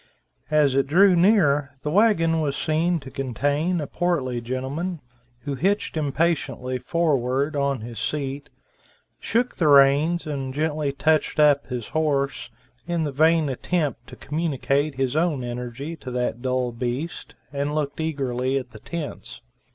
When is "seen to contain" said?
2.57-3.79